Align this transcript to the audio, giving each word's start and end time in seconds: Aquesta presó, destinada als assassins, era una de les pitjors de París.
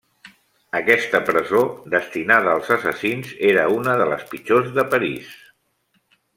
Aquesta 0.77 1.19
presó, 1.27 1.61
destinada 1.97 2.55
als 2.55 2.73
assassins, 2.77 3.37
era 3.53 3.69
una 3.77 3.97
de 4.03 4.11
les 4.15 4.27
pitjors 4.35 4.75
de 4.81 4.89
París. 4.97 5.33